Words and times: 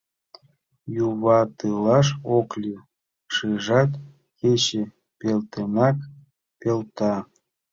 Юватылаш 1.05 2.07
ок 2.37 2.49
лий, 2.61 2.81
шижат, 3.33 3.91
кече 4.39 4.83
пелтенак 5.19 5.97
пелта. 6.59 7.15